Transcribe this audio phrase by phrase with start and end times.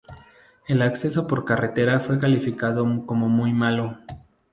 [0.67, 3.99] El acceso por carretera fue calificado como muy malo.